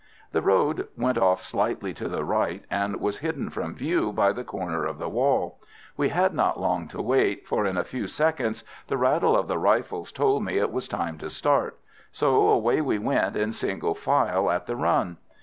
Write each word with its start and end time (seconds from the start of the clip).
The 0.31 0.41
road 0.41 0.87
went 0.97 1.19
off 1.19 1.43
slightly 1.43 1.93
to 1.93 2.09
the 2.09 2.23
right, 2.25 2.65
and 2.71 2.99
was 2.99 3.19
hidden 3.19 3.51
from 3.51 3.75
view 3.75 4.11
by 4.11 4.31
the 4.31 4.43
corner 4.43 4.83
of 4.83 4.97
the 4.97 5.07
wall. 5.07 5.59
We 5.95 6.09
had 6.09 6.33
not 6.33 6.59
long 6.59 6.87
to 6.87 6.99
wait, 7.03 7.47
for 7.47 7.67
in 7.67 7.77
a 7.77 7.83
few 7.83 8.07
seconds 8.07 8.63
the 8.87 8.97
rattle 8.97 9.37
of 9.37 9.47
the 9.47 9.59
rifles 9.59 10.11
told 10.11 10.43
me 10.43 10.57
it 10.57 10.71
was 10.71 10.87
time 10.87 11.19
to 11.19 11.29
start, 11.29 11.77
so 12.11 12.49
away 12.49 12.81
we 12.81 12.97
went 12.97 13.35
in 13.35 13.51
single 13.51 13.93
file 13.93 14.49
at 14.49 14.65
the 14.65 14.75
run. 14.75 15.17